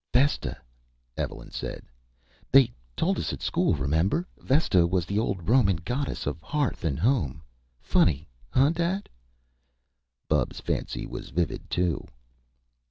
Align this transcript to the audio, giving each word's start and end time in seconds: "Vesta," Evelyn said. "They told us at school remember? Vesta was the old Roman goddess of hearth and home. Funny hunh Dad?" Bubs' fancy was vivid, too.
"Vesta," 0.11 0.57
Evelyn 1.15 1.51
said. 1.51 1.83
"They 2.51 2.73
told 2.97 3.19
us 3.19 3.33
at 3.33 3.43
school 3.43 3.75
remember? 3.75 4.27
Vesta 4.39 4.87
was 4.87 5.05
the 5.05 5.19
old 5.19 5.47
Roman 5.47 5.75
goddess 5.75 6.25
of 6.25 6.41
hearth 6.41 6.83
and 6.83 6.97
home. 6.97 7.43
Funny 7.79 8.27
hunh 8.49 8.73
Dad?" 8.73 9.07
Bubs' 10.27 10.59
fancy 10.59 11.05
was 11.05 11.29
vivid, 11.29 11.69
too. 11.69 12.07